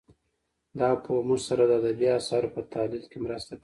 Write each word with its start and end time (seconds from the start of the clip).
دا 0.79 0.89
پوهه 1.03 1.23
موږ 1.27 1.39
سره 1.49 1.63
د 1.65 1.71
ادبي 1.79 2.07
اثارو 2.19 2.53
په 2.55 2.61
تحلیل 2.71 3.05
کې 3.11 3.17
مرسته 3.25 3.51
کوي 3.55 3.59